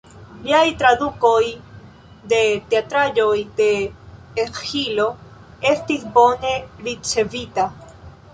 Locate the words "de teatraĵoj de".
2.33-3.69